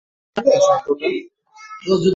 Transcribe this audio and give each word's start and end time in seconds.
শুনলে 0.37 0.57
শব্দ 0.67 0.87
টা? 0.99 1.07